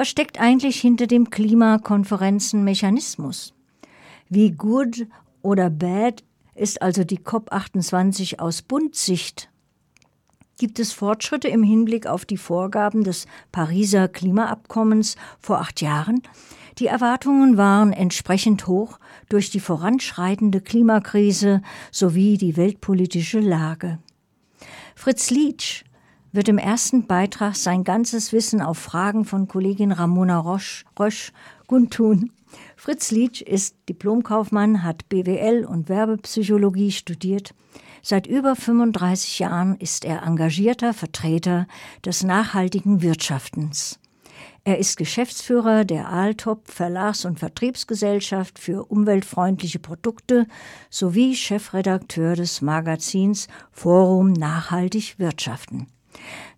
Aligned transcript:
Was 0.00 0.08
steckt 0.08 0.40
eigentlich 0.40 0.80
hinter 0.80 1.06
dem 1.06 1.28
Klimakonferenzenmechanismus? 1.28 3.52
Wie 4.30 4.50
good 4.50 5.06
oder 5.42 5.68
bad 5.68 6.24
ist 6.54 6.80
also 6.80 7.04
die 7.04 7.18
COP28 7.18 8.38
aus 8.38 8.62
Bundsicht? 8.62 9.50
Gibt 10.58 10.78
es 10.78 10.94
Fortschritte 10.94 11.48
im 11.48 11.62
Hinblick 11.62 12.06
auf 12.06 12.24
die 12.24 12.38
Vorgaben 12.38 13.04
des 13.04 13.26
Pariser 13.52 14.08
Klimaabkommens 14.08 15.16
vor 15.38 15.60
acht 15.60 15.82
Jahren? 15.82 16.22
Die 16.78 16.86
Erwartungen 16.86 17.58
waren 17.58 17.92
entsprechend 17.92 18.66
hoch 18.66 18.98
durch 19.28 19.50
die 19.50 19.60
voranschreitende 19.60 20.62
Klimakrise 20.62 21.60
sowie 21.90 22.38
die 22.38 22.56
weltpolitische 22.56 23.40
Lage. 23.40 23.98
Fritz 24.94 25.28
Lietsch 25.28 25.84
wird 26.32 26.48
im 26.48 26.58
ersten 26.58 27.06
Beitrag 27.06 27.56
sein 27.56 27.84
ganzes 27.84 28.32
Wissen 28.32 28.60
auf 28.60 28.78
Fragen 28.78 29.24
von 29.24 29.48
Kollegin 29.48 29.92
Ramona 29.92 30.38
Roche, 30.38 30.84
Roche 30.98 31.32
kundtun. 31.66 32.32
Fritz 32.76 33.10
Lietsch 33.10 33.42
ist 33.42 33.76
Diplomkaufmann, 33.88 34.82
hat 34.82 35.08
BWL 35.08 35.64
und 35.64 35.88
Werbepsychologie 35.88 36.92
studiert. 36.92 37.54
Seit 38.02 38.26
über 38.26 38.56
35 38.56 39.38
Jahren 39.40 39.76
ist 39.76 40.04
er 40.04 40.22
engagierter 40.22 40.94
Vertreter 40.94 41.66
des 42.04 42.22
nachhaltigen 42.22 43.02
Wirtschaftens. 43.02 44.00
Er 44.64 44.78
ist 44.78 44.96
Geschäftsführer 44.96 45.84
der 45.84 46.08
Aaltop 46.08 46.68
Verlags- 46.68 47.24
und 47.24 47.38
Vertriebsgesellschaft 47.38 48.58
für 48.58 48.90
umweltfreundliche 48.90 49.78
Produkte 49.78 50.46
sowie 50.90 51.34
Chefredakteur 51.34 52.36
des 52.36 52.60
Magazins 52.60 53.48
Forum 53.72 54.32
Nachhaltig 54.32 55.18
Wirtschaften. 55.18 55.86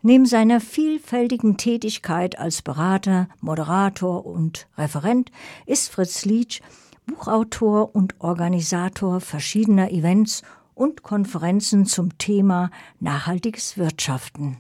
Neben 0.02 0.26
seiner 0.26 0.60
vielfältigen 0.60 1.56
Tätigkeit 1.56 2.38
als 2.38 2.62
Berater, 2.62 3.28
Moderator 3.40 4.26
und 4.26 4.66
Referent 4.76 5.30
ist 5.66 5.90
Fritz 5.90 6.24
Lietsch 6.24 6.60
Buchautor 7.06 7.94
und 7.94 8.20
Organisator 8.20 9.20
verschiedener 9.20 9.90
Events 9.90 10.42
und 10.74 11.02
Konferenzen 11.02 11.86
zum 11.86 12.16
Thema 12.18 12.70
nachhaltiges 13.00 13.76
Wirtschaften. 13.76 14.58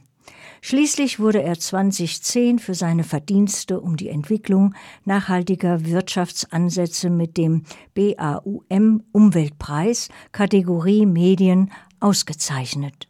Schließlich 0.60 1.18
wurde 1.18 1.42
er 1.42 1.58
2010 1.58 2.60
für 2.60 2.74
seine 2.74 3.02
Verdienste 3.02 3.80
um 3.80 3.96
die 3.96 4.08
Entwicklung 4.08 4.74
nachhaltiger 5.04 5.84
Wirtschaftsansätze 5.84 7.10
mit 7.10 7.36
dem 7.36 7.64
BAUM 7.94 9.02
Umweltpreis 9.10 10.08
Kategorie 10.30 11.06
Medien 11.06 11.72
ausgezeichnet. 11.98 13.08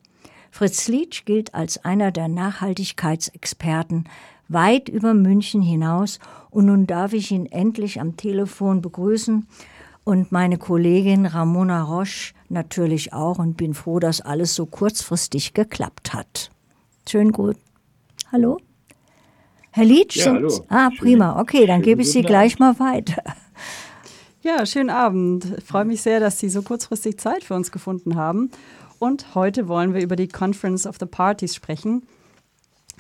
Fritz 0.52 0.86
Lietsch 0.86 1.24
gilt 1.24 1.54
als 1.54 1.82
einer 1.82 2.12
der 2.12 2.28
Nachhaltigkeitsexperten 2.28 4.04
weit 4.48 4.90
über 4.90 5.14
München 5.14 5.62
hinaus 5.62 6.18
und 6.50 6.66
nun 6.66 6.86
darf 6.86 7.14
ich 7.14 7.30
ihn 7.30 7.46
endlich 7.46 8.02
am 8.02 8.18
Telefon 8.18 8.82
begrüßen 8.82 9.48
und 10.04 10.30
meine 10.30 10.58
Kollegin 10.58 11.24
Ramona 11.24 11.82
Roche 11.82 12.34
natürlich 12.50 13.14
auch 13.14 13.38
und 13.38 13.56
bin 13.56 13.72
froh, 13.72 13.98
dass 13.98 14.20
alles 14.20 14.54
so 14.54 14.66
kurzfristig 14.66 15.54
geklappt 15.54 16.12
hat. 16.12 16.50
Schön 17.08 17.32
gut. 17.32 17.56
Hallo? 18.30 18.58
Herr 19.70 19.86
Lietsch? 19.86 20.18
Ja, 20.18 20.34
hallo. 20.34 20.64
Ah, 20.68 20.90
prima. 20.98 21.40
Okay, 21.40 21.64
dann 21.64 21.80
gebe 21.80 22.02
ich 22.02 22.12
Sie 22.12 22.20
gleich 22.20 22.58
mal 22.58 22.78
weiter. 22.78 23.22
Ja, 24.42 24.66
schönen 24.66 24.90
Abend. 24.90 25.46
Ich 25.56 25.64
freue 25.64 25.86
mich 25.86 26.02
sehr, 26.02 26.20
dass 26.20 26.38
Sie 26.40 26.50
so 26.50 26.60
kurzfristig 26.60 27.16
Zeit 27.18 27.42
für 27.42 27.54
uns 27.54 27.72
gefunden 27.72 28.16
haben. 28.16 28.50
Und 29.02 29.34
heute 29.34 29.66
wollen 29.66 29.94
wir 29.94 30.00
über 30.00 30.14
die 30.14 30.28
Conference 30.28 30.86
of 30.86 30.94
the 31.00 31.06
Parties 31.06 31.56
sprechen, 31.56 32.06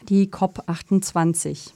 die 0.08 0.26
COP28. 0.26 1.70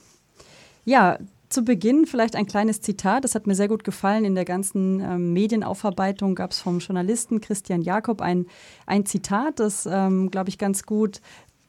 Ja, 0.84 1.20
zu 1.48 1.62
Beginn 1.62 2.06
vielleicht 2.06 2.34
ein 2.34 2.48
kleines 2.48 2.80
Zitat, 2.80 3.22
das 3.22 3.36
hat 3.36 3.46
mir 3.46 3.54
sehr 3.54 3.68
gut 3.68 3.84
gefallen. 3.84 4.24
In 4.24 4.34
der 4.34 4.44
ganzen 4.44 4.98
ähm, 4.98 5.32
Medienaufarbeitung 5.32 6.34
gab 6.34 6.50
es 6.50 6.58
vom 6.58 6.80
Journalisten 6.80 7.40
Christian 7.40 7.82
Jakob 7.82 8.20
ein, 8.20 8.46
ein 8.84 9.06
Zitat, 9.06 9.60
das, 9.60 9.86
ähm, 9.88 10.28
glaube 10.32 10.48
ich, 10.48 10.58
ganz 10.58 10.82
gut 10.82 11.20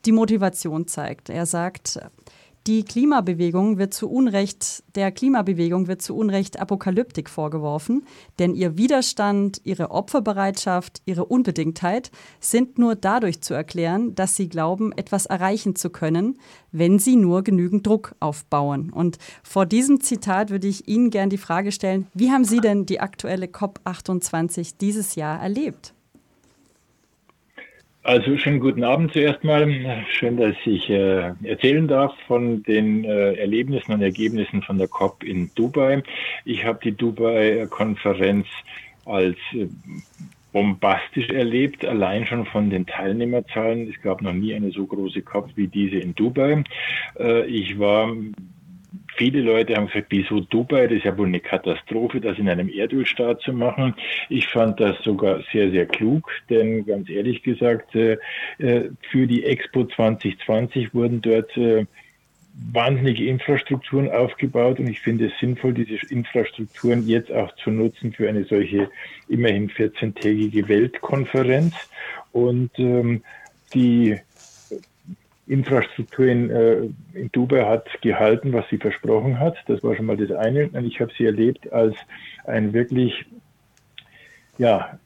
die 0.05 0.11
Motivation 0.11 0.87
zeigt. 0.87 1.29
Er 1.29 1.45
sagt, 1.45 1.99
die 2.67 2.83
Klimabewegung 2.83 3.77
wird 3.77 3.93
zu 3.93 4.09
Unrecht, 4.09 4.83
der 4.95 5.11
Klimabewegung 5.13 5.87
wird 5.87 6.01
zu 6.01 6.17
Unrecht 6.17 6.59
Apokalyptik 6.59 7.29
vorgeworfen, 7.29 8.05
denn 8.39 8.55
ihr 8.55 8.77
Widerstand, 8.77 9.61
ihre 9.63 9.91
Opferbereitschaft, 9.91 11.01
ihre 11.05 11.25
Unbedingtheit 11.25 12.11
sind 12.41 12.77
nur 12.77 12.95
dadurch 12.95 13.41
zu 13.41 13.53
erklären, 13.53 14.15
dass 14.15 14.35
sie 14.35 14.49
glauben, 14.49 14.91
etwas 14.91 15.27
erreichen 15.27 15.77
zu 15.77 15.89
können, 15.89 16.39
wenn 16.73 16.99
sie 16.99 17.15
nur 17.15 17.41
genügend 17.41 17.87
Druck 17.87 18.15
aufbauen. 18.19 18.91
Und 18.91 19.17
vor 19.43 19.65
diesem 19.65 20.01
Zitat 20.01 20.49
würde 20.49 20.67
ich 20.67 20.89
Ihnen 20.89 21.09
gern 21.09 21.29
die 21.29 21.37
Frage 21.37 21.71
stellen, 21.71 22.07
wie 22.13 22.31
haben 22.31 22.43
Sie 22.43 22.59
denn 22.59 22.85
die 22.85 22.99
aktuelle 22.99 23.45
COP28 23.45 24.75
dieses 24.79 25.15
Jahr 25.15 25.41
erlebt? 25.41 25.93
Also 28.07 28.37
schönen 28.37 28.61
guten 28.61 28.85
Abend 28.85 29.11
zuerst 29.11 29.43
mal. 29.43 29.67
Schön, 30.09 30.37
dass 30.37 30.55
ich 30.63 30.89
äh, 30.89 31.33
erzählen 31.43 31.89
darf 31.89 32.13
von 32.25 32.63
den 32.63 33.03
äh, 33.03 33.33
Erlebnissen 33.33 33.91
und 33.91 34.01
Ergebnissen 34.01 34.61
von 34.61 34.77
der 34.77 34.87
COP 34.87 35.25
in 35.25 35.51
Dubai. 35.55 36.01
Ich 36.45 36.63
habe 36.63 36.79
die 36.81 36.93
Dubai-Konferenz 36.93 38.47
als 39.03 39.35
äh, 39.51 39.67
bombastisch 40.53 41.27
erlebt, 41.31 41.83
allein 41.83 42.25
schon 42.25 42.45
von 42.45 42.69
den 42.69 42.85
Teilnehmerzahlen. 42.85 43.89
Es 43.89 44.01
gab 44.01 44.21
noch 44.21 44.31
nie 44.31 44.55
eine 44.55 44.71
so 44.71 44.85
große 44.85 45.21
COP 45.23 45.49
wie 45.55 45.67
diese 45.67 45.97
in 45.97 46.15
Dubai. 46.15 46.63
Äh, 47.19 47.45
ich 47.47 47.77
war 47.77 48.15
Viele 49.17 49.41
Leute 49.41 49.75
haben 49.75 49.87
gesagt, 49.87 50.07
wieso 50.09 50.41
Dubai? 50.41 50.87
Das 50.87 50.97
ist 50.97 51.05
ja 51.05 51.17
wohl 51.17 51.27
eine 51.27 51.39
Katastrophe, 51.39 52.21
das 52.21 52.37
in 52.37 52.47
einem 52.47 52.69
Erdölstaat 52.69 53.41
zu 53.41 53.51
machen. 53.51 53.95
Ich 54.29 54.47
fand 54.47 54.79
das 54.79 54.95
sogar 55.03 55.41
sehr, 55.51 55.71
sehr 55.71 55.87
klug, 55.87 56.29
denn 56.49 56.85
ganz 56.85 57.09
ehrlich 57.09 57.41
gesagt, 57.41 57.95
äh, 57.95 58.17
äh, 58.59 58.89
für 59.09 59.25
die 59.25 59.43
Expo 59.43 59.85
2020 59.85 60.93
wurden 60.93 61.21
dort 61.21 61.55
äh, 61.57 61.85
wahnsinnige 62.73 63.25
Infrastrukturen 63.25 64.09
aufgebaut 64.09 64.79
und 64.79 64.87
ich 64.87 64.99
finde 64.99 65.27
es 65.27 65.39
sinnvoll, 65.39 65.73
diese 65.73 65.97
Infrastrukturen 66.11 67.07
jetzt 67.07 67.31
auch 67.31 67.53
zu 67.55 67.71
nutzen 67.71 68.13
für 68.13 68.29
eine 68.29 68.45
solche 68.45 68.89
immerhin 69.29 69.69
14-tägige 69.69 70.67
Weltkonferenz. 70.67 71.73
Und 72.31 72.71
ähm, 72.77 73.23
die 73.73 74.17
Infrastruktur 75.47 76.25
in, 76.25 76.49
äh, 76.49 76.89
in 77.13 77.31
Dubai 77.31 77.65
hat 77.65 77.87
gehalten, 78.01 78.53
was 78.53 78.67
sie 78.69 78.77
versprochen 78.77 79.39
hat. 79.39 79.55
Das 79.67 79.83
war 79.83 79.95
schon 79.95 80.05
mal 80.05 80.17
das 80.17 80.31
eine. 80.31 80.69
Und 80.69 80.85
ich 80.85 80.99
habe 80.99 81.11
sie 81.17 81.25
erlebt 81.25 81.71
als 81.71 81.95
ein 82.45 82.73
wirklich 82.73 83.25
ja, 84.57 84.99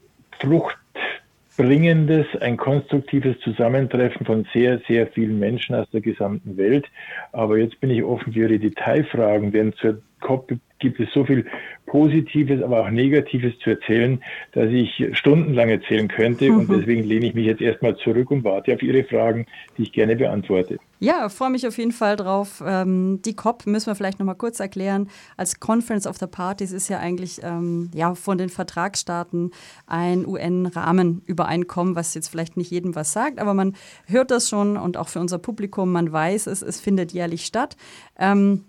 fruchtbringendes, 1.52 2.26
ein 2.42 2.58
konstruktives 2.58 3.40
Zusammentreffen 3.40 4.26
von 4.26 4.48
sehr, 4.54 4.82
sehr 4.88 5.08
vielen 5.08 5.40
Menschen 5.40 5.76
aus 5.76 5.90
der 5.92 6.02
gesamten 6.02 6.58
Welt. 6.58 6.86
Aber 7.32 7.58
jetzt 7.58 7.80
bin 7.80 7.90
ich 7.90 8.04
offen 8.04 8.34
für 8.34 8.40
Ihre 8.40 8.60
Detailfragen, 8.60 9.52
denn 9.52 9.74
zur 9.74 10.02
COP 10.22 10.54
gibt 10.80 11.00
es 11.00 11.12
so 11.14 11.26
viel 11.26 11.46
Positives, 11.86 12.62
aber 12.64 12.82
auch 12.82 12.90
Negatives 12.90 13.58
zu 13.60 13.72
erzählen, 13.72 14.22
dass 14.54 14.70
ich 14.70 15.10
stundenlang 15.14 15.70
erzählen 15.70 16.08
könnte. 16.08 16.50
Mhm. 16.50 16.60
Und 16.60 16.72
deswegen 16.72 17.04
lehne 17.04 17.28
ich 17.28 17.34
mich 17.34 17.46
jetzt 17.46 17.62
erstmal 17.62 17.96
zurück 17.98 18.32
und 18.32 18.44
warte 18.44 18.74
auf 18.74 18.82
Ihre 18.82 19.04
Fragen, 19.04 19.46
die 19.78 19.84
ich 19.84 19.92
gerne 19.92 20.16
beantworte. 20.16 20.78
Ja, 21.04 21.30
freue 21.30 21.50
mich 21.50 21.66
auf 21.66 21.80
jeden 21.80 21.94
Fall 21.94 22.16
drauf. 22.16 22.62
Ähm, 22.64 23.24
die 23.24 23.36
COP 23.36 23.66
müssen 23.66 23.88
wir 23.88 23.96
vielleicht 23.96 24.20
noch 24.20 24.26
mal 24.28 24.36
kurz 24.36 24.60
erklären. 24.60 25.10
Als 25.36 25.60
Conference 25.60 26.06
of 26.06 26.20
the 26.20 26.28
Parties 26.28 26.72
ist 26.72 26.90
ja 26.90 27.00
eigentlich 27.00 27.40
ähm, 27.42 27.90
ja, 27.96 28.14
von 28.14 28.38
den 28.38 28.50
Vertragsstaaten 28.50 29.50
ein 29.88 30.28
UN-Rahmenübereinkommen, 30.28 31.96
was 31.96 32.14
jetzt 32.14 32.28
vielleicht 32.28 32.56
nicht 32.56 32.70
jedem 32.70 32.94
was 32.94 33.14
sagt, 33.14 33.40
aber 33.40 33.56
man 33.56 33.76
hört 34.06 34.30
das 34.30 34.48
schon 34.48 34.78
und 34.78 34.96
auch 34.96 35.08
für 35.08 35.20
unser 35.20 35.40
Publikum, 35.40 35.92
man 35.92 36.12
weiß 36.12 36.46
es, 36.46 36.62
es 36.62 36.80
findet 36.80 37.14
jährlich 37.14 37.48
statt. 37.48 37.78
Ähm, 38.20 38.66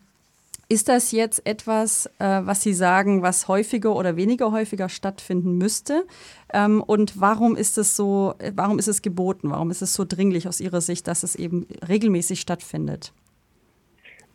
ist 0.72 0.88
das 0.88 1.12
jetzt 1.12 1.46
etwas, 1.46 2.06
äh, 2.18 2.40
was 2.44 2.62
Sie 2.62 2.72
sagen, 2.72 3.20
was 3.20 3.46
häufiger 3.46 3.94
oder 3.94 4.16
weniger 4.16 4.52
häufiger 4.52 4.88
stattfinden 4.88 5.58
müsste? 5.58 6.06
Ähm, 6.50 6.82
und 6.82 7.20
warum 7.20 7.56
ist 7.56 7.76
es 7.76 7.94
so, 7.94 8.34
warum 8.54 8.78
ist 8.78 8.88
es 8.88 9.02
geboten? 9.02 9.50
Warum 9.50 9.70
ist 9.70 9.82
es 9.82 9.92
so 9.92 10.06
dringlich 10.08 10.48
aus 10.48 10.60
Ihrer 10.60 10.80
Sicht, 10.80 11.06
dass 11.08 11.24
es 11.24 11.36
eben 11.36 11.66
regelmäßig 11.86 12.40
stattfindet? 12.40 13.12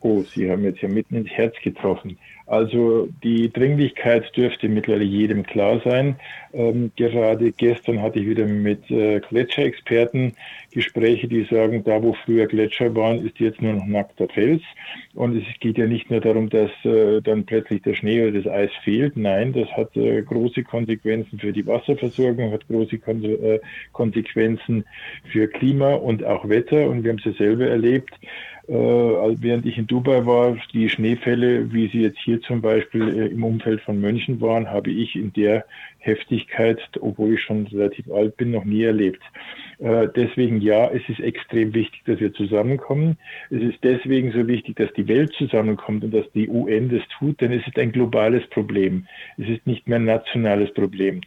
Oh, 0.10 0.24
Sie 0.24 0.50
haben 0.50 0.64
jetzt 0.64 0.82
ja 0.82 0.88
mitten 0.88 1.16
ins 1.16 1.30
Herz 1.32 1.54
getroffen. 1.62 2.18
Also 2.46 3.10
die 3.24 3.52
Dringlichkeit 3.52 4.32
dürfte 4.38 4.70
mittlerweile 4.70 5.04
jedem 5.04 5.44
klar 5.44 5.82
sein. 5.84 6.16
Ähm, 6.54 6.92
gerade 6.96 7.52
gestern 7.52 8.02
hatte 8.02 8.20
ich 8.20 8.28
wieder 8.28 8.46
mit 8.46 8.90
äh, 8.90 9.20
Gletscherexperten 9.20 10.32
Gespräche, 10.72 11.28
die 11.28 11.44
sagen, 11.44 11.84
da 11.84 12.02
wo 12.02 12.14
früher 12.14 12.48
Gletscher 12.48 12.96
waren, 12.96 13.26
ist 13.26 13.38
jetzt 13.42 13.62
nur 13.62 13.74
noch 13.74 13.86
nackter 13.86 14.30
Fels. 14.30 14.62
Und 15.14 15.36
es 15.36 15.44
geht 15.60 15.78
ja 15.78 15.88
nicht 15.88 16.10
nur 16.10 16.22
darum, 16.22 16.50
dass 16.50 16.72
äh, 16.86 17.20
dann 17.22 17.46
plötzlich 17.46 17.82
der 17.82 17.96
Schnee 17.96 18.22
oder 18.22 18.40
das 18.40 18.48
Eis 18.48 18.72
fehlt. 18.82 19.18
Nein, 19.18 19.52
das 19.52 19.70
hat 19.74 19.98
äh, 19.98 20.22
große 20.22 20.64
Konsequenzen 20.64 21.40
für 21.40 21.52
die 21.52 21.68
Wasserversorgung, 21.68 22.54
hat 22.54 22.66
große 22.70 22.98
Kon 23.00 23.26
äh, 23.26 23.60
Konsequenzen 23.92 24.86
für 25.34 25.50
Klima 25.50 25.96
und 25.96 26.24
auch 26.24 26.48
Wetter. 26.48 26.88
Und 26.88 27.04
wir 27.04 27.12
haben 27.12 27.20
es 27.20 27.26
ja 27.26 27.34
selber 27.34 27.68
erlebt 27.68 28.14
äh, 28.68 28.74
während 28.74 29.66
ich 29.66 29.78
in 29.78 29.88
Dubai 29.88 30.26
war, 30.26 30.58
die 30.74 30.90
Schneefälle, 30.90 31.72
wie 31.72 31.88
sie 31.88 32.02
jetzt 32.02 32.20
hier 32.20 32.42
zum 32.42 32.62
Beispiel 32.62 33.08
äh, 33.08 33.28
im 33.28 33.44
Umfeld 33.44 33.82
von 33.82 34.02
München 34.02 34.42
waren, 34.42 34.70
habe 34.70 34.92
ich 34.92 35.16
in 35.16 35.32
der 35.34 35.66
Heftigkeit, 36.00 36.80
obwohl 37.00 37.34
ich 37.34 37.42
schon 37.42 37.68
relativ 37.68 38.12
alt 38.12 38.36
bin, 38.38 38.52
noch 38.52 38.66
nie 38.66 38.84
erlebt. 38.84 39.22
Äh, 39.80 40.08
deswegen 40.16 40.60
ja, 40.60 40.90
es 40.90 41.02
ist 41.08 41.20
extrem 41.20 41.74
wichtig, 41.74 42.02
dass 42.06 42.20
wir 42.20 42.34
zusammenkommen. 42.34 43.18
Es 43.50 43.62
ist 43.62 43.78
deswegen 43.84 44.32
so 44.32 44.48
wichtig, 44.48 44.76
dass 44.76 44.92
die 44.94 45.08
Welt 45.08 45.34
zusammenkommt 45.38 46.04
und 46.04 46.14
dass 46.14 46.30
die 46.34 46.50
UN 46.50 46.90
das 46.90 47.04
tut, 47.20 47.40
denn 47.40 47.54
es 47.54 47.66
ist 47.68 47.78
ein 47.80 47.92
globales 47.92 48.46
Problem. 48.48 49.08
Es 49.38 49.48
ist 49.48 49.66
nicht 49.66 49.88
mehr 49.88 50.00
ein 50.00 50.06
nationales 50.06 50.74
Problem. 50.74 51.22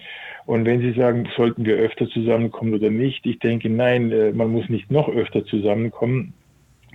Und 0.47 0.65
wenn 0.65 0.81
Sie 0.81 0.93
sagen, 0.93 1.29
sollten 1.37 1.65
wir 1.65 1.77
öfter 1.77 2.09
zusammenkommen 2.09 2.75
oder 2.75 2.91
nicht, 2.91 3.25
ich 3.25 3.39
denke, 3.39 3.71
nein, 3.71 4.11
äh, 4.11 4.33
man 4.33 4.51
muss 4.51 4.69
nicht 4.69 4.91
noch 4.91 5.09
öfter 5.09 5.45
zusammenkommen. 5.45 6.35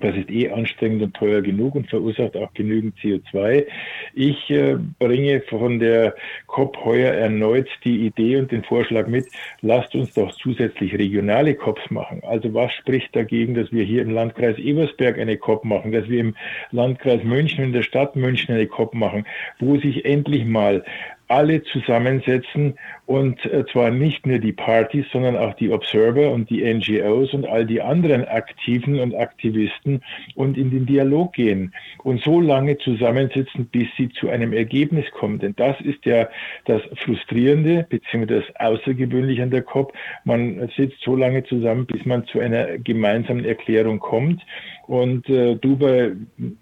Das 0.02 0.16
ist 0.16 0.30
eh 0.30 0.50
anstrengend 0.50 1.02
und 1.04 1.14
teuer 1.14 1.42
genug 1.42 1.76
und 1.76 1.90
verursacht 1.90 2.36
auch 2.36 2.54
genügend 2.54 2.98
CO2. 3.00 3.66
Ich 4.14 4.50
äh, 4.50 4.78
bringe 5.00 5.42
von 5.42 5.80
der 5.80 6.16
COP 6.48 6.84
heuer 6.84 7.14
erneut 7.14 7.68
die 7.84 8.06
Idee 8.06 8.38
und 8.38 8.52
den 8.52 8.64
Vorschlag 8.64 9.08
mit, 9.08 9.28
lasst 9.62 9.96
uns 9.96 10.14
doch 10.14 10.34
zusätzlich 10.34 10.98
regionale 10.98 11.56
COPs 11.56 11.90
machen. 11.92 12.22
Also 12.24 12.54
was 12.54 12.74
spricht 12.74 13.16
dagegen, 13.16 13.54
dass 13.54 13.72
wir 13.72 13.84
hier 13.84 14.02
im 14.02 14.10
Landkreis 14.10 14.58
Ebersberg 14.58 15.18
eine 15.18 15.38
COP 15.38 15.64
machen, 15.64 15.92
dass 15.92 16.10
wir 16.10 16.20
im 16.20 16.36
Landkreis 16.72 17.24
München, 17.24 17.64
in 17.64 17.74
der 17.74 17.84
Stadt 17.84 18.16
München 18.16 18.54
eine 18.54 18.68
COP 18.68 18.94
machen, 18.94 19.26
wo 19.60 19.78
sich 19.78 20.06
endlich 20.06 20.46
mal 20.46 20.84
alle 21.28 21.64
zusammensetzen 21.64 22.78
und 23.06 23.44
äh, 23.46 23.66
zwar 23.72 23.92
nicht 23.92 24.26
nur 24.26 24.40
die 24.40 24.52
Partys, 24.52 25.06
sondern 25.12 25.36
auch 25.38 25.54
die 25.56 25.70
Observer 25.70 26.32
und 26.32 26.50
die 26.50 26.64
NGOs 26.64 27.34
und 27.34 27.48
all 27.48 27.66
die 27.66 27.82
anderen 27.82 28.26
Aktiven 28.26 29.00
und 29.00 29.16
Aktivisten 29.16 30.04
und 30.36 30.58
in 30.58 30.72
den 30.72 30.86
Dialog 30.86 31.34
gehen 31.34 31.74
und 32.04 32.22
so 32.24 32.40
lange 32.40 32.78
zusammensitzen, 32.78 33.68
bis 33.68 33.88
sie 33.98 34.10
zu 34.10 34.30
einem 34.30 34.54
Ergebnis 34.54 35.06
kommen. 35.12 35.40
Denn 35.40 35.56
das 35.56 35.80
ist 35.82 36.06
ja 36.06 36.28
das 36.66 36.82
Frustrierende 37.04 37.86
bzw. 37.90 38.26
das 38.26 38.44
Außergewöhnliche 38.60 39.44
an 39.44 39.52
der 39.52 39.64
COP. 39.64 39.94
Man 40.24 40.70
sitzt 40.76 41.02
so 41.02 41.16
lange 41.16 41.44
zusammen, 41.44 41.86
bis 41.86 42.06
man 42.06 42.26
zu 42.28 42.40
einer 42.40 42.78
gemeinsamen 42.78 43.46
Erklärung 43.46 44.00
kommt. 44.00 44.42
Und 44.88 45.28
äh, 45.30 45.56
Dubai 45.56 46.12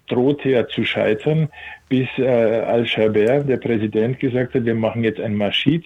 drohte 0.08 0.50
ja 0.50 0.66
zu 0.66 0.84
scheitern, 0.84 1.48
bis 1.88 2.08
äh, 2.18 2.26
Al-Shabair, 2.26 3.44
der 3.44 3.58
Präsident, 3.58 4.18
gesagt 4.18 4.54
hat, 4.54 4.64
wir 4.64 4.74
machen 4.74 5.04
jetzt 5.04 5.20
ein 5.20 5.36
Maschid. 5.36 5.84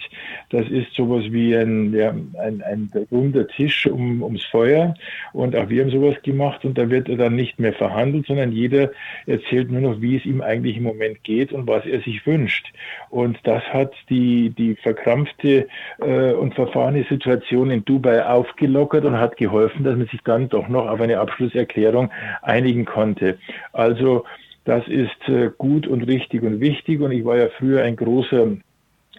Das 0.50 0.66
ist 0.68 0.94
sowas 0.94 1.24
wie 1.30 1.54
ein, 1.54 1.92
ja, 1.92 2.14
ein, 2.40 2.62
ein 2.62 2.90
runder 3.10 3.46
Tisch 3.48 3.86
um, 3.86 4.22
ums 4.22 4.44
Feuer. 4.44 4.94
Und 5.32 5.56
auch 5.56 5.68
wir 5.68 5.82
haben 5.82 5.90
sowas 5.90 6.14
gemacht. 6.22 6.64
Und 6.64 6.78
da 6.78 6.88
wird 6.88 7.08
dann 7.08 7.34
nicht 7.34 7.58
mehr 7.58 7.72
verhandelt, 7.72 8.26
sondern 8.26 8.52
jeder 8.52 8.90
erzählt 9.26 9.70
nur 9.70 9.80
noch, 9.80 10.00
wie 10.00 10.16
es 10.16 10.24
ihm 10.24 10.40
eigentlich 10.40 10.76
im 10.76 10.84
Moment 10.84 11.22
geht 11.24 11.52
und 11.52 11.66
was 11.66 11.84
er 11.84 12.00
sich 12.00 12.24
wünscht. 12.26 12.72
Und 13.10 13.38
das 13.42 13.62
hat 13.64 13.92
die, 14.08 14.50
die 14.50 14.76
verkrampfte 14.76 15.66
äh, 16.00 16.32
und 16.32 16.54
verfahrene 16.54 17.04
Situation 17.04 17.70
in 17.70 17.84
Dubai 17.84 18.24
aufgelockert 18.24 19.04
und 19.04 19.18
hat 19.18 19.36
geholfen, 19.36 19.84
dass 19.84 19.96
man 19.96 20.06
sich 20.06 20.20
dann 20.24 20.48
doch 20.48 20.68
noch 20.68 20.86
auf 20.86 21.00
eine 21.00 21.18
Abschlusserklärung 21.18 22.10
einigen 22.42 22.84
konnte. 22.84 23.38
Also 23.72 24.24
das 24.64 24.86
ist 24.86 25.28
äh, 25.28 25.50
gut 25.56 25.86
und 25.86 26.02
richtig 26.02 26.42
und 26.42 26.60
wichtig. 26.60 27.00
Und 27.00 27.12
ich 27.12 27.24
war 27.24 27.38
ja 27.38 27.48
früher 27.58 27.82
ein 27.82 27.96
großer 27.96 28.48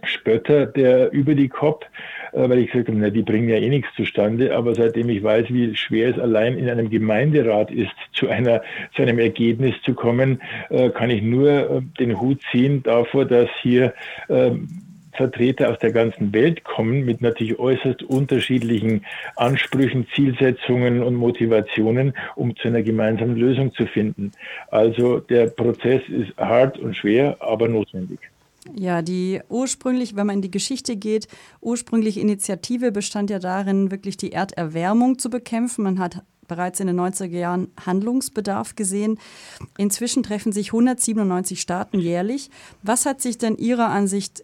Spötter 0.04 0.66
der 0.66 1.12
über 1.12 1.36
die 1.36 1.50
COP, 1.50 1.86
äh, 2.34 2.48
weil 2.48 2.60
ich 2.60 2.72
gesagt 2.72 2.88
habe, 2.88 3.00
na, 3.00 3.10
die 3.10 3.24
bringen 3.24 3.50
ja 3.50 3.58
eh 3.58 3.70
nichts 3.70 3.90
zustande. 3.96 4.56
Aber 4.56 4.76
seitdem 4.76 5.10
ich 5.10 5.24
weiß, 5.24 5.48
wie 5.50 5.76
schwer 5.76 6.10
es 6.10 6.20
allein 6.20 6.58
in 6.58 6.70
einem 6.70 6.90
Gemeinderat 6.90 7.72
ist, 7.72 7.96
zu 8.14 8.28
einer, 8.30 8.62
zu 8.96 9.02
einem 9.02 9.20
Ergebnis 9.20 9.76
zu 9.84 9.94
kommen, 9.94 10.42
äh, 10.70 10.90
kann 10.90 11.10
ich 11.10 11.22
nur 11.22 11.84
den 12.00 12.20
Hut 12.20 12.42
ziehen 12.52 12.84
davor, 12.84 13.26
dass 13.26 13.50
hier 13.62 13.94
ähm, 14.30 14.68
Vertreter 15.20 15.70
aus 15.70 15.78
der 15.80 15.92
ganzen 15.92 16.32
Welt 16.32 16.64
kommen 16.64 17.04
mit 17.04 17.22
natürlich 17.22 17.60
äußerst 17.60 18.04
unterschiedlichen 18.04 19.06
Ansprüchen, 19.36 20.08
Zielsetzungen 20.16 21.04
und 21.04 21.16
Motivationen, 21.16 22.14
um 22.38 22.56
zu 22.56 22.70
einer 22.70 22.84
gemeinsamen 22.84 23.36
Lösung 23.36 23.74
zu 23.74 23.86
finden. 23.86 24.32
Also 24.72 25.20
der 25.20 25.48
Prozess 25.48 26.02
ist 26.08 26.38
hart 26.38 26.80
und 26.80 26.96
schwer, 26.96 27.36
aber 27.42 27.68
notwendig. 27.68 28.20
Ja, 28.76 29.02
die 29.02 29.42
ursprünglich, 29.50 30.16
wenn 30.16 30.28
man 30.28 30.38
in 30.38 30.42
die 30.42 30.52
Geschichte 30.52 30.96
geht, 30.96 31.28
ursprüngliche 31.60 32.22
Initiative 32.22 32.94
bestand 32.94 33.30
ja 33.30 33.40
darin, 33.40 33.92
wirklich 33.92 34.16
die 34.16 34.32
Erderwärmung 34.32 35.20
zu 35.20 35.30
bekämpfen. 35.30 35.84
Man 35.84 36.00
hat 36.00 36.24
bereits 36.48 36.80
in 36.80 36.88
den 36.88 37.00
90er 37.00 37.38
Jahren 37.38 37.72
Handlungsbedarf 37.86 38.76
gesehen. 38.76 39.20
Inzwischen 39.78 40.24
treffen 40.24 40.52
sich 40.52 40.70
197 40.70 41.62
Staaten 41.62 42.00
jährlich. 42.00 42.50
Was 42.84 43.06
hat 43.06 43.22
sich 43.22 43.38
denn 43.38 43.58
Ihrer 43.58 43.90
Ansicht 43.90 44.44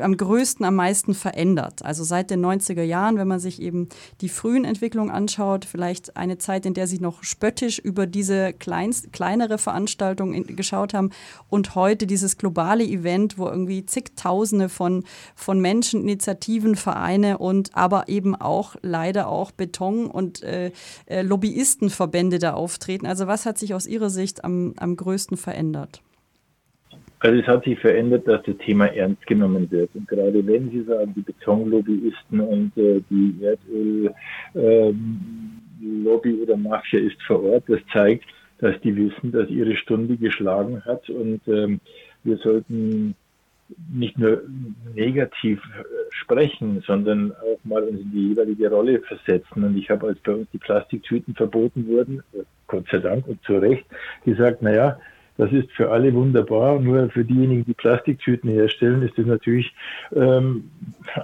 am 0.00 0.16
größten, 0.16 0.64
am 0.64 0.76
meisten 0.76 1.14
verändert. 1.14 1.84
Also 1.84 2.04
seit 2.04 2.30
den 2.30 2.44
90er 2.44 2.82
Jahren, 2.82 3.16
wenn 3.16 3.28
man 3.28 3.40
sich 3.40 3.60
eben 3.60 3.88
die 4.20 4.28
frühen 4.28 4.64
Entwicklungen 4.64 5.10
anschaut, 5.10 5.64
vielleicht 5.64 6.16
eine 6.16 6.38
Zeit, 6.38 6.66
in 6.66 6.74
der 6.74 6.86
sie 6.86 6.98
noch 6.98 7.22
spöttisch 7.22 7.78
über 7.78 8.06
diese 8.06 8.52
kleinst, 8.52 9.12
kleinere 9.12 9.58
Veranstaltung 9.58 10.32
in, 10.32 10.56
geschaut 10.56 10.94
haben 10.94 11.10
und 11.48 11.74
heute 11.74 12.06
dieses 12.06 12.38
globale 12.38 12.84
Event, 12.84 13.38
wo 13.38 13.46
irgendwie 13.46 13.86
zigtausende 13.86 14.68
von, 14.68 15.04
von 15.34 15.60
Menschen, 15.60 16.02
Initiativen, 16.02 16.76
Vereine 16.76 17.38
und 17.38 17.74
aber 17.74 18.08
eben 18.08 18.34
auch 18.34 18.76
leider 18.82 19.28
auch 19.28 19.50
Beton- 19.50 20.06
und 20.06 20.42
äh, 20.42 20.72
äh 21.06 21.22
Lobbyistenverbände 21.22 22.38
da 22.38 22.54
auftreten. 22.54 23.06
Also 23.06 23.26
was 23.26 23.46
hat 23.46 23.58
sich 23.58 23.74
aus 23.74 23.86
Ihrer 23.86 24.10
Sicht 24.10 24.44
am, 24.44 24.74
am 24.76 24.96
größten 24.96 25.36
verändert? 25.36 26.02
Also 27.24 27.40
es 27.40 27.46
hat 27.46 27.64
sich 27.64 27.78
verändert, 27.78 28.28
dass 28.28 28.42
das 28.42 28.58
Thema 28.58 28.84
ernst 28.84 29.26
genommen 29.26 29.70
wird. 29.70 29.88
Und 29.94 30.06
gerade 30.06 30.46
wenn 30.46 30.70
Sie 30.70 30.82
sagen, 30.82 31.14
die 31.16 31.22
Betonlobbyisten 31.22 32.38
und 32.38 32.76
äh, 32.76 33.00
die 33.08 33.34
Erdöllobby 33.42 34.12
ähm, 36.28 36.42
oder 36.42 36.56
Mafia 36.58 37.00
ist 37.00 37.22
vor 37.22 37.42
Ort, 37.42 37.64
das 37.68 37.80
zeigt, 37.90 38.26
dass 38.58 38.78
die 38.82 38.94
wissen, 38.94 39.32
dass 39.32 39.48
ihre 39.48 39.74
Stunde 39.74 40.18
geschlagen 40.18 40.84
hat. 40.84 41.08
Und 41.08 41.40
ähm, 41.48 41.80
wir 42.24 42.36
sollten 42.36 43.14
nicht 43.90 44.18
nur 44.18 44.42
negativ 44.94 45.62
äh, 45.78 45.84
sprechen, 46.10 46.84
sondern 46.86 47.32
auch 47.32 47.58
mal 47.64 47.84
uns 47.84 48.02
in 48.02 48.12
die 48.12 48.28
jeweilige 48.28 48.68
Rolle 48.68 49.00
versetzen. 49.00 49.64
Und 49.64 49.78
ich 49.78 49.88
habe, 49.88 50.08
als 50.08 50.18
bei 50.18 50.34
uns 50.34 50.48
die 50.52 50.58
Plastiktüten 50.58 51.34
verboten 51.34 51.88
wurden, 51.88 52.22
Gott 52.66 52.84
sei 52.92 52.98
Dank 52.98 53.26
und 53.26 53.42
zu 53.44 53.56
Recht, 53.56 53.86
gesagt, 54.26 54.60
naja, 54.60 54.98
das 55.36 55.52
ist 55.52 55.70
für 55.72 55.90
alle 55.90 56.12
wunderbar. 56.14 56.78
Nur 56.78 57.10
für 57.10 57.24
diejenigen, 57.24 57.64
die 57.64 57.74
Plastiktüten 57.74 58.50
herstellen, 58.50 59.02
ist 59.02 59.18
das 59.18 59.26
natürlich 59.26 59.74
ähm, 60.14 60.70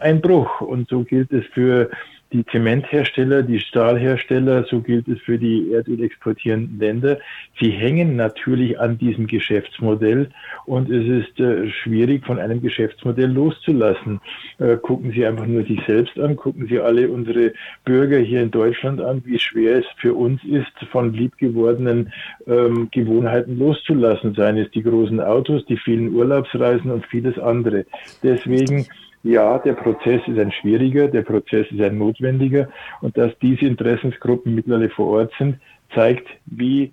ein 0.01 0.21
Bruch. 0.21 0.61
Und 0.61 0.89
so 0.89 1.05
gilt 1.05 1.33
es 1.33 1.47
für 1.47 1.91
die 2.33 2.45
Zementhersteller, 2.47 3.43
die 3.43 3.59
Stahlhersteller, 3.59 4.65
so 4.65 4.81
gilt 4.81 5.09
es 5.09 5.21
für 5.21 5.39
die 5.39 5.73
Erdöl 5.73 6.03
exportierenden 6.03 6.79
Länder. 6.79 7.19
Sie 7.61 7.71
hängen 7.71 8.17
natürlich 8.17 8.79
an 8.79 8.99
diesem 8.99 9.27
Geschäftsmodell 9.27 10.31
und 10.67 10.91
es 10.91 11.27
ist 11.27 11.41
äh, 11.41 11.69
schwierig, 11.71 12.25
von 12.25 12.39
einem 12.39 12.63
Geschäftsmodell 12.63 13.31
loszulassen. 13.31 14.21
Äh, 14.59 14.77
gucken 14.77 15.11
Sie 15.11 15.27
einfach 15.27 15.47
nur 15.47 15.65
sich 15.65 15.81
selbst 15.87 16.19
an, 16.19 16.37
gucken 16.37 16.67
Sie 16.69 16.79
alle 16.79 17.09
unsere 17.11 17.53
Bürger 17.85 18.19
hier 18.19 18.43
in 18.43 18.51
Deutschland 18.51 19.01
an, 19.01 19.23
wie 19.25 19.39
schwer 19.39 19.79
es 19.79 19.87
für 19.97 20.15
uns 20.15 20.43
ist, 20.45 20.73
von 20.93 21.13
liebgewordenen 21.13 22.13
ähm, 22.47 22.89
Gewohnheiten 22.93 23.59
loszulassen, 23.59 24.35
seien 24.35 24.59
es 24.59 24.71
die 24.71 24.83
großen 24.83 25.21
Autos, 25.21 25.65
die 25.67 25.77
vielen 25.77 26.15
Urlaubsreisen 26.15 26.91
und 26.91 27.07
vieles 27.07 27.39
andere. 27.39 27.87
Deswegen 28.23 28.87
ja, 29.23 29.59
der 29.59 29.75
Prozess 29.75 30.23
ist 30.27 30.39
ein 30.39 30.53
schwieriger, 30.53 31.09
der 31.09 31.23
Prozess 31.23 31.67
ist 31.71 31.81
ein 31.81 31.99
notwendiger. 31.99 32.69
Und 33.01 33.17
dass 33.17 33.33
diese 33.41 33.67
Interessensgruppen 33.67 34.55
mittlerweile 34.55 34.91
vor 34.91 35.09
Ort 35.09 35.33
sind, 35.39 35.59
zeigt, 35.95 36.27
wie 36.47 36.93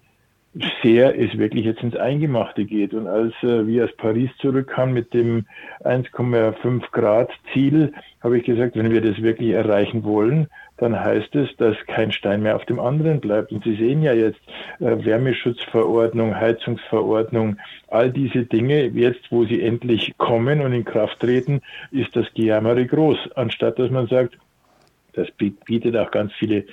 sehr 0.84 1.20
es 1.20 1.38
wirklich 1.38 1.66
jetzt 1.66 1.84
ins 1.84 1.96
Eingemachte 1.96 2.66
geht. 2.66 2.94
Und 2.94 3.08
als 3.08 3.34
äh, 3.44 3.66
wir 3.68 3.86
aus 3.86 3.96
Paris 3.98 4.30
zurückkamen 4.40 4.94
mit 4.94 5.14
dem 5.14 5.46
1,5 5.84 6.92
Grad 6.92 7.32
Ziel, 7.54 7.94
habe 8.22 8.38
ich 8.38 8.46
gesagt, 8.46 8.76
wenn 8.76 8.92
wir 8.92 9.02
das 9.02 9.22
wirklich 9.22 9.52
erreichen 9.52 10.04
wollen, 10.04 10.48
dann 10.78 11.00
heißt 11.00 11.36
es, 11.36 11.56
dass 11.58 11.76
kein 11.88 12.12
Stein 12.12 12.44
mehr 12.44 12.56
auf 12.56 12.66
dem 12.66 12.80
anderen 12.80 13.20
bleibt. 13.20 13.52
Und 13.52 13.64
Sie 13.64 13.76
sehen 13.76 14.04
ja 14.04 14.14
jetzt 14.14 14.40
äh, 14.80 15.04
Wärmeschutzverordnung, 15.04 16.36
Heizungsverordnung, 16.36 17.58
all 17.88 18.12
diese 18.12 18.46
Dinge, 18.46 18.86
jetzt 18.86 19.32
wo 19.32 19.46
sie 19.46 19.62
endlich 19.64 20.18
kommen 20.18 20.62
und 20.62 20.74
in 20.74 20.86
Kraft 20.86 21.20
treten, 21.20 21.62
ist 21.92 22.16
das 22.16 22.26
Gejammere 22.34 22.86
groß, 22.86 23.32
anstatt 23.36 23.80
dass 23.80 23.90
man 23.90 24.08
sagt, 24.08 24.38
das 25.14 25.28
bietet 25.32 25.98
auch 25.98 26.12
ganz 26.12 26.32
viele 26.34 26.66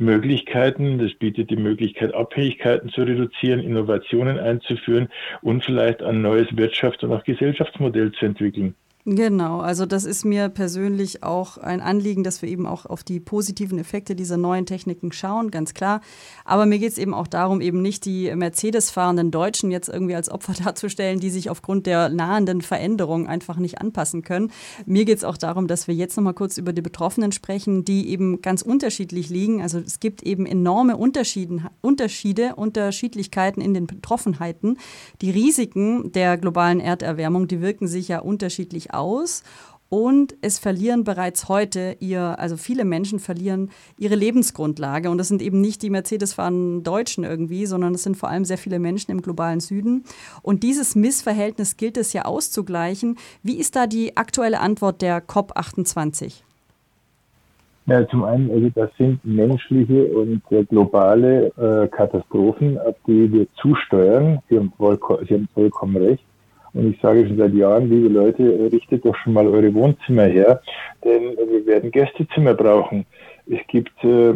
Möglichkeiten. 0.00 0.98
Das 0.98 1.14
bietet 1.14 1.50
die 1.50 1.56
Möglichkeit, 1.56 2.14
Abhängigkeiten 2.14 2.90
zu 2.90 3.02
reduzieren, 3.02 3.60
Innovationen 3.60 4.38
einzuführen 4.38 5.08
und 5.42 5.64
vielleicht 5.64 6.02
ein 6.02 6.22
neues 6.22 6.48
Wirtschafts- 6.48 7.04
und 7.04 7.12
auch 7.12 7.24
Gesellschaftsmodell 7.24 8.12
zu 8.12 8.26
entwickeln. 8.26 8.74
Genau, 9.06 9.60
also 9.60 9.86
das 9.86 10.04
ist 10.04 10.26
mir 10.26 10.50
persönlich 10.50 11.22
auch 11.22 11.56
ein 11.56 11.80
Anliegen, 11.80 12.22
dass 12.22 12.42
wir 12.42 12.50
eben 12.50 12.66
auch 12.66 12.84
auf 12.84 13.02
die 13.02 13.18
positiven 13.18 13.78
Effekte 13.78 14.14
dieser 14.14 14.36
neuen 14.36 14.66
Techniken 14.66 15.10
schauen, 15.10 15.50
ganz 15.50 15.72
klar. 15.72 16.02
Aber 16.44 16.66
mir 16.66 16.78
geht 16.78 16.92
es 16.92 16.98
eben 16.98 17.14
auch 17.14 17.26
darum, 17.26 17.62
eben 17.62 17.80
nicht 17.80 18.04
die 18.04 18.30
Mercedes-fahrenden 18.34 19.30
Deutschen 19.30 19.70
jetzt 19.70 19.88
irgendwie 19.88 20.14
als 20.14 20.28
Opfer 20.28 20.52
darzustellen, 20.64 21.18
die 21.18 21.30
sich 21.30 21.48
aufgrund 21.48 21.86
der 21.86 22.10
nahenden 22.10 22.60
Veränderung 22.60 23.26
einfach 23.26 23.56
nicht 23.56 23.80
anpassen 23.80 24.20
können. 24.20 24.52
Mir 24.84 25.06
geht 25.06 25.16
es 25.16 25.24
auch 25.24 25.38
darum, 25.38 25.66
dass 25.66 25.88
wir 25.88 25.94
jetzt 25.94 26.18
nochmal 26.18 26.34
kurz 26.34 26.58
über 26.58 26.74
die 26.74 26.82
Betroffenen 26.82 27.32
sprechen, 27.32 27.86
die 27.86 28.10
eben 28.10 28.42
ganz 28.42 28.60
unterschiedlich 28.60 29.30
liegen. 29.30 29.62
Also 29.62 29.78
es 29.78 30.00
gibt 30.00 30.22
eben 30.24 30.44
enorme 30.44 30.98
Unterschiede, 30.98 31.70
Unterschiede 31.80 32.54
Unterschiedlichkeiten 32.56 33.62
in 33.62 33.72
den 33.72 33.86
Betroffenheiten. 33.86 34.76
Die 35.22 35.30
Risiken 35.30 36.12
der 36.12 36.36
globalen 36.36 36.80
Erderwärmung, 36.80 37.48
die 37.48 37.62
wirken 37.62 37.88
sich 37.88 38.08
ja 38.08 38.18
unterschiedlich 38.18 38.89
aus 38.90 39.42
und 39.90 40.36
es 40.40 40.60
verlieren 40.60 41.02
bereits 41.02 41.48
heute 41.48 41.96
ihr, 41.98 42.38
also 42.38 42.56
viele 42.56 42.84
Menschen 42.84 43.18
verlieren 43.18 43.70
ihre 43.98 44.14
Lebensgrundlage. 44.14 45.10
Und 45.10 45.18
das 45.18 45.26
sind 45.26 45.42
eben 45.42 45.60
nicht 45.60 45.82
die 45.82 45.90
Mercedes-fahrenden 45.90 46.84
Deutschen 46.84 47.24
irgendwie, 47.24 47.66
sondern 47.66 47.94
es 47.94 48.04
sind 48.04 48.16
vor 48.16 48.28
allem 48.28 48.44
sehr 48.44 48.56
viele 48.56 48.78
Menschen 48.78 49.10
im 49.10 49.20
globalen 49.20 49.58
Süden. 49.58 50.04
Und 50.42 50.62
dieses 50.62 50.94
Missverhältnis 50.94 51.76
gilt 51.76 51.96
es 51.96 52.12
ja 52.12 52.24
auszugleichen. 52.24 53.18
Wie 53.42 53.58
ist 53.58 53.74
da 53.74 53.88
die 53.88 54.16
aktuelle 54.16 54.60
Antwort 54.60 55.02
der 55.02 55.26
COP28? 55.26 56.44
Ja, 57.86 58.06
zum 58.06 58.22
einen, 58.22 58.48
also 58.52 58.68
das 58.72 58.90
sind 58.96 59.24
menschliche 59.24 60.04
und 60.04 60.40
äh, 60.50 60.62
globale 60.62 61.46
äh, 61.56 61.88
Katastrophen, 61.88 62.78
auf 62.78 62.94
die 63.08 63.32
wir 63.32 63.48
zusteuern. 63.60 64.38
Sie 64.48 64.56
haben, 64.56 64.72
Sie 64.78 65.34
haben 65.34 65.48
vollkommen 65.52 65.96
recht. 65.96 66.22
Und 66.72 66.92
ich 66.92 67.00
sage 67.00 67.26
schon 67.26 67.36
seit 67.36 67.54
Jahren, 67.54 67.90
liebe 67.90 68.08
Leute, 68.08 68.70
richtet 68.72 69.04
doch 69.04 69.16
schon 69.16 69.32
mal 69.32 69.46
eure 69.46 69.74
Wohnzimmer 69.74 70.24
her, 70.24 70.60
denn 71.04 71.36
wir 71.36 71.66
werden 71.66 71.90
Gästezimmer 71.90 72.54
brauchen. 72.54 73.04
Es 73.46 73.58
gibt 73.68 73.92
äh, 74.04 74.32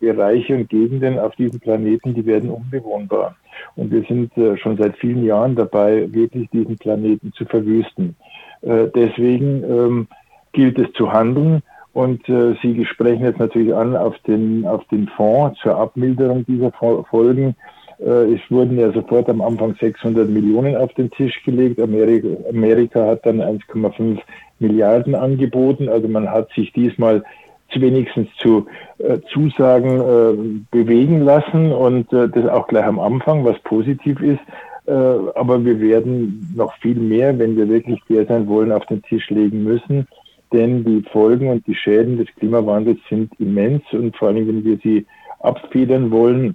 Bereiche 0.00 0.56
und 0.56 0.68
Gegenden 0.68 1.18
auf 1.18 1.34
diesem 1.36 1.60
Planeten, 1.60 2.14
die 2.14 2.26
werden 2.26 2.50
unbewohnbar. 2.50 3.36
Und 3.76 3.90
wir 3.90 4.02
sind 4.02 4.36
äh, 4.36 4.56
schon 4.58 4.76
seit 4.76 4.96
vielen 4.98 5.24
Jahren 5.24 5.54
dabei, 5.54 6.12
wirklich 6.12 6.50
diesen 6.50 6.76
Planeten 6.76 7.32
zu 7.32 7.44
verwüsten. 7.44 8.16
Äh, 8.62 8.88
deswegen 8.94 9.62
ähm, 9.64 10.08
gilt 10.52 10.78
es 10.78 10.92
zu 10.94 11.12
handeln. 11.12 11.62
Und 11.92 12.26
äh, 12.28 12.54
Sie 12.62 12.84
sprechen 12.86 13.24
jetzt 13.24 13.38
natürlich 13.38 13.74
an 13.74 13.96
auf 13.96 14.18
den, 14.26 14.66
auf 14.66 14.84
den 14.88 15.08
Fonds 15.08 15.58
zur 15.60 15.76
Abmilderung 15.76 16.44
dieser 16.46 16.72
Folgen. 16.72 17.54
Äh, 17.98 18.34
es 18.34 18.40
wurden 18.50 18.78
ja 18.78 18.92
sofort 18.92 19.28
am 19.28 19.40
Anfang 19.40 19.74
600 19.80 20.28
Millionen 20.28 20.76
auf 20.76 20.92
den 20.94 21.10
Tisch 21.10 21.42
gelegt. 21.44 21.80
Amerika, 21.80 22.28
Amerika 22.48 23.06
hat 23.06 23.26
dann 23.26 23.40
1,5 23.40 24.18
Milliarden 24.58 25.14
angeboten. 25.14 25.88
Also 25.88 26.08
man 26.08 26.30
hat 26.30 26.50
sich 26.54 26.72
diesmal 26.72 27.22
wenigstens 27.74 28.28
zu 28.36 28.66
äh, 28.98 29.18
Zusagen 29.32 30.00
äh, 30.00 30.60
bewegen 30.70 31.22
lassen 31.22 31.72
und 31.72 32.12
äh, 32.12 32.28
das 32.28 32.46
auch 32.46 32.66
gleich 32.68 32.84
am 32.84 33.00
Anfang, 33.00 33.44
was 33.44 33.58
positiv 33.60 34.20
ist. 34.20 34.40
Äh, 34.86 34.92
aber 34.92 35.64
wir 35.64 35.80
werden 35.80 36.52
noch 36.54 36.74
viel 36.78 36.96
mehr, 36.96 37.38
wenn 37.38 37.56
wir 37.56 37.68
wirklich 37.68 38.00
fair 38.06 38.26
sein 38.26 38.46
wollen, 38.48 38.72
auf 38.72 38.84
den 38.86 39.02
Tisch 39.02 39.30
legen 39.30 39.64
müssen. 39.64 40.06
Denn 40.52 40.84
die 40.84 41.02
Folgen 41.10 41.48
und 41.48 41.66
die 41.66 41.74
Schäden 41.74 42.18
des 42.18 42.28
Klimawandels 42.36 42.98
sind 43.08 43.32
immens 43.40 43.82
und 43.92 44.14
vor 44.16 44.28
allem, 44.28 44.46
wenn 44.46 44.64
wir 44.64 44.78
sie 44.82 45.06
abfedern 45.40 46.10
wollen, 46.10 46.54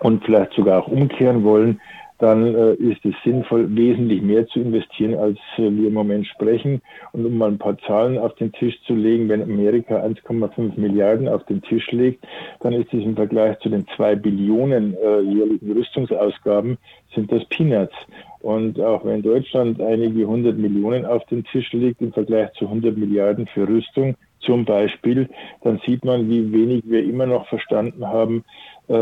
und 0.00 0.24
vielleicht 0.24 0.52
sogar 0.54 0.82
auch 0.82 0.88
umkehren 0.88 1.44
wollen, 1.44 1.80
dann 2.20 2.54
äh, 2.54 2.74
ist 2.74 3.04
es 3.04 3.14
sinnvoll, 3.24 3.74
wesentlich 3.74 4.20
mehr 4.20 4.46
zu 4.46 4.60
investieren, 4.60 5.14
als 5.14 5.38
äh, 5.56 5.70
wir 5.70 5.88
im 5.88 5.94
Moment 5.94 6.26
sprechen. 6.26 6.82
Und 7.12 7.24
um 7.24 7.38
mal 7.38 7.48
ein 7.48 7.58
paar 7.58 7.78
Zahlen 7.78 8.18
auf 8.18 8.34
den 8.34 8.52
Tisch 8.52 8.78
zu 8.86 8.94
legen, 8.94 9.28
wenn 9.30 9.42
Amerika 9.42 9.96
1,5 10.02 10.78
Milliarden 10.78 11.28
auf 11.28 11.44
den 11.46 11.62
Tisch 11.62 11.90
legt, 11.92 12.22
dann 12.60 12.74
ist 12.74 12.92
es 12.92 13.02
im 13.02 13.16
Vergleich 13.16 13.58
zu 13.60 13.70
den 13.70 13.86
zwei 13.96 14.14
Billionen 14.14 14.94
äh, 14.94 15.20
jährlichen 15.20 15.72
Rüstungsausgaben, 15.72 16.76
sind 17.14 17.32
das 17.32 17.44
Peanuts. 17.46 17.96
Und 18.40 18.78
auch 18.80 19.04
wenn 19.04 19.22
Deutschland 19.22 19.80
einige 19.80 20.26
hundert 20.26 20.58
Millionen 20.58 21.06
auf 21.06 21.24
den 21.26 21.44
Tisch 21.44 21.72
legt 21.72 22.02
im 22.02 22.12
Vergleich 22.12 22.52
zu 22.52 22.66
100 22.66 22.96
Milliarden 22.96 23.46
für 23.46 23.66
Rüstung 23.66 24.14
zum 24.40 24.64
Beispiel, 24.64 25.28
dann 25.62 25.80
sieht 25.86 26.04
man, 26.04 26.28
wie 26.28 26.50
wenig 26.52 26.82
wir 26.86 27.04
immer 27.04 27.26
noch 27.26 27.46
verstanden 27.48 28.06
haben, 28.06 28.44
äh, 28.88 28.94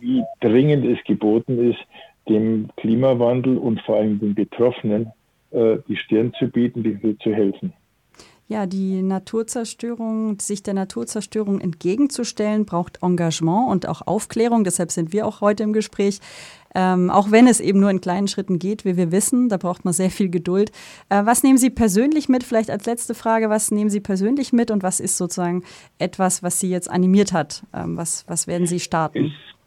wie 0.00 0.22
dringend 0.40 0.86
es 0.86 1.02
geboten 1.04 1.70
ist, 1.70 1.78
dem 2.28 2.68
Klimawandel 2.76 3.56
und 3.58 3.80
vor 3.82 3.96
allem 3.96 4.18
den 4.18 4.34
Betroffenen 4.34 5.12
äh, 5.50 5.78
die 5.88 5.96
Stirn 5.96 6.32
zu 6.38 6.48
bieten, 6.48 6.82
die 6.82 7.18
zu 7.18 7.32
helfen. 7.32 7.72
Ja, 8.50 8.64
die 8.64 9.02
Naturzerstörung, 9.02 10.40
sich 10.40 10.62
der 10.62 10.72
Naturzerstörung 10.72 11.60
entgegenzustellen, 11.60 12.64
braucht 12.64 13.02
Engagement 13.02 13.68
und 13.68 13.86
auch 13.86 14.06
Aufklärung. 14.06 14.64
Deshalb 14.64 14.90
sind 14.90 15.12
wir 15.12 15.26
auch 15.26 15.42
heute 15.42 15.64
im 15.64 15.74
Gespräch. 15.74 16.20
Ähm, 16.74 17.10
auch 17.10 17.30
wenn 17.30 17.46
es 17.46 17.60
eben 17.60 17.80
nur 17.80 17.90
in 17.90 18.00
kleinen 18.00 18.26
Schritten 18.26 18.58
geht, 18.58 18.86
wie 18.86 18.96
wir 18.96 19.12
wissen, 19.12 19.50
da 19.50 19.58
braucht 19.58 19.84
man 19.84 19.92
sehr 19.92 20.10
viel 20.10 20.30
Geduld. 20.30 20.70
Äh, 21.10 21.26
was 21.26 21.42
nehmen 21.42 21.58
Sie 21.58 21.68
persönlich 21.68 22.30
mit? 22.30 22.42
Vielleicht 22.42 22.70
als 22.70 22.86
letzte 22.86 23.14
Frage, 23.14 23.50
was 23.50 23.70
nehmen 23.70 23.90
Sie 23.90 24.00
persönlich 24.00 24.54
mit 24.54 24.70
und 24.70 24.82
was 24.82 24.98
ist 24.98 25.18
sozusagen 25.18 25.62
etwas, 25.98 26.42
was 26.42 26.58
Sie 26.58 26.70
jetzt 26.70 26.90
animiert 26.90 27.34
hat? 27.34 27.64
Ähm, 27.74 27.98
was, 27.98 28.24
was 28.28 28.46
werden 28.46 28.66
Sie 28.66 28.80
starten? 28.80 29.26
Es 29.26 29.57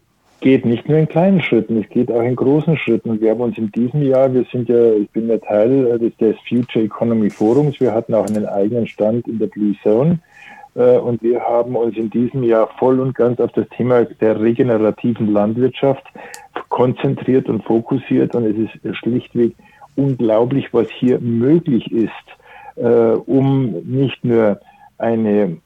geht 0.42 0.66
nicht 0.66 0.88
nur 0.88 0.98
in 0.98 1.08
kleinen 1.08 1.40
Schritten, 1.40 1.80
es 1.80 1.88
geht 1.88 2.10
auch 2.12 2.20
in 2.20 2.36
großen 2.36 2.76
Schritten. 2.76 3.10
Und 3.10 3.20
wir 3.20 3.30
haben 3.30 3.40
uns 3.40 3.56
in 3.56 3.72
diesem 3.72 4.02
Jahr, 4.02 4.32
wir 4.34 4.44
sind 4.52 4.68
ja, 4.68 4.92
ich 4.92 5.08
bin 5.10 5.28
ja 5.28 5.38
Teil 5.38 5.98
des, 5.98 6.14
des 6.18 6.36
Future 6.46 6.84
Economy 6.84 7.30
Forums, 7.30 7.80
wir 7.80 7.94
hatten 7.94 8.14
auch 8.14 8.26
einen 8.26 8.46
eigenen 8.46 8.86
Stand 8.86 9.26
in 9.26 9.38
der 9.38 9.46
Blue 9.46 9.74
Zone. 9.82 10.18
Äh, 10.74 10.98
und 10.98 11.22
wir 11.22 11.40
haben 11.40 11.76
uns 11.76 11.96
in 11.96 12.10
diesem 12.10 12.42
Jahr 12.42 12.68
voll 12.78 13.00
und 13.00 13.14
ganz 13.14 13.40
auf 13.40 13.52
das 13.52 13.68
Thema 13.70 14.04
der 14.04 14.40
regenerativen 14.40 15.32
Landwirtschaft 15.32 16.04
konzentriert 16.68 17.48
und 17.48 17.64
fokussiert. 17.64 18.34
Und 18.34 18.44
es 18.44 18.70
ist 18.82 18.96
schlichtweg 18.96 19.54
unglaublich, 19.96 20.72
was 20.72 20.88
hier 20.90 21.20
möglich 21.20 21.90
ist, 21.92 22.10
äh, 22.76 23.14
um 23.26 23.72
nicht 23.84 24.24
nur 24.24 24.60
eine 24.98 25.58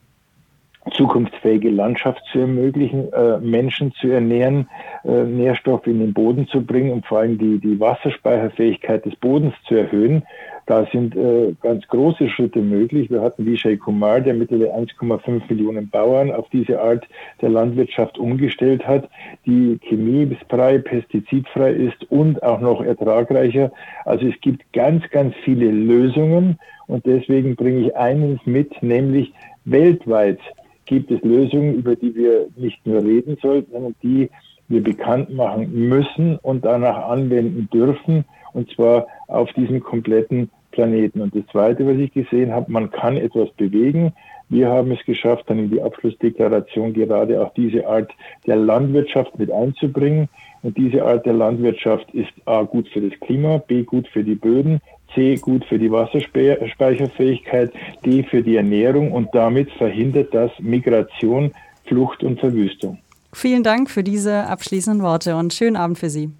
zukunftsfähige 0.92 1.70
Landschaft 1.70 2.22
zu 2.32 2.40
ermöglichen, 2.40 3.12
äh, 3.12 3.38
Menschen 3.38 3.92
zu 3.92 4.08
ernähren, 4.08 4.68
äh, 5.04 5.24
Nährstoffe 5.24 5.86
in 5.86 6.00
den 6.00 6.12
Boden 6.12 6.46
zu 6.48 6.64
bringen 6.64 6.92
und 6.92 7.06
vor 7.06 7.18
allem 7.18 7.38
die, 7.38 7.58
die 7.58 7.78
Wasserspeicherfähigkeit 7.80 9.04
des 9.04 9.16
Bodens 9.16 9.54
zu 9.66 9.74
erhöhen. 9.74 10.22
Da 10.66 10.84
sind 10.90 11.14
äh, 11.14 11.54
ganz 11.62 11.86
große 11.86 12.28
Schritte 12.28 12.60
möglich. 12.60 13.08
Wir 13.08 13.22
hatten 13.22 13.46
Vijay 13.46 13.76
Kumar, 13.76 14.20
der 14.20 14.34
mittlerweile 14.34 14.74
1,5 14.74 15.42
Millionen 15.48 15.88
Bauern 15.88 16.32
auf 16.32 16.48
diese 16.52 16.80
Art 16.80 17.06
der 17.40 17.50
Landwirtschaft 17.50 18.18
umgestellt 18.18 18.86
hat, 18.86 19.08
die 19.46 19.78
chemiefrei, 19.82 20.78
pestizidfrei 20.78 21.70
ist 21.70 22.10
und 22.10 22.42
auch 22.42 22.60
noch 22.60 22.82
ertragreicher. 22.82 23.70
Also 24.04 24.26
es 24.26 24.40
gibt 24.40 24.72
ganz, 24.72 25.08
ganz 25.10 25.34
viele 25.44 25.70
Lösungen 25.70 26.58
und 26.88 27.06
deswegen 27.06 27.54
bringe 27.54 27.86
ich 27.86 27.96
eines 27.96 28.40
mit, 28.44 28.82
nämlich 28.82 29.32
weltweit 29.64 30.40
gibt 30.86 31.10
es 31.10 31.20
Lösungen, 31.22 31.74
über 31.74 31.96
die 31.96 32.14
wir 32.14 32.46
nicht 32.56 32.84
nur 32.86 33.02
reden 33.02 33.36
sollten, 33.42 33.72
sondern 33.72 33.94
die 34.02 34.30
wir 34.68 34.82
bekannt 34.82 35.34
machen 35.34 35.72
müssen 35.72 36.36
und 36.42 36.64
danach 36.64 37.08
anwenden 37.08 37.68
dürfen, 37.72 38.24
und 38.52 38.70
zwar 38.70 39.06
auf 39.28 39.52
diesem 39.52 39.80
kompletten 39.80 40.50
Planeten. 40.72 41.20
Und 41.20 41.34
das 41.34 41.46
Zweite, 41.52 41.86
was 41.86 41.96
ich 41.96 42.12
gesehen 42.12 42.52
habe, 42.52 42.70
man 42.70 42.90
kann 42.90 43.16
etwas 43.16 43.50
bewegen. 43.50 44.12
Wir 44.48 44.68
haben 44.68 44.92
es 44.92 45.04
geschafft, 45.04 45.44
dann 45.48 45.58
in 45.58 45.70
die 45.70 45.82
Abschlussdeklaration 45.82 46.92
gerade 46.92 47.40
auch 47.42 47.52
diese 47.54 47.86
Art 47.86 48.12
der 48.46 48.56
Landwirtschaft 48.56 49.38
mit 49.38 49.50
einzubringen. 49.50 50.28
Und 50.62 50.76
diese 50.76 51.04
Art 51.04 51.26
der 51.26 51.32
Landwirtschaft 51.32 52.12
ist 52.12 52.32
A 52.44 52.62
gut 52.62 52.88
für 52.88 53.00
das 53.00 53.18
Klima, 53.20 53.58
B 53.58 53.82
gut 53.82 54.06
für 54.08 54.22
die 54.22 54.34
Böden, 54.34 54.80
C 55.16 55.34
gut 55.36 55.64
für 55.64 55.78
die 55.78 55.90
Wasserspeicherfähigkeit, 55.90 57.72
D 58.04 58.22
für 58.22 58.42
die 58.42 58.54
Ernährung 58.56 59.10
und 59.10 59.34
damit 59.34 59.70
verhindert 59.72 60.32
das 60.32 60.52
Migration, 60.60 61.50
Flucht 61.86 62.22
und 62.22 62.38
Verwüstung. 62.38 62.98
Vielen 63.32 63.64
Dank 63.64 63.90
für 63.90 64.04
diese 64.04 64.46
abschließenden 64.46 65.02
Worte 65.02 65.34
und 65.36 65.52
schönen 65.52 65.76
Abend 65.76 65.98
für 65.98 66.10
Sie. 66.10 66.30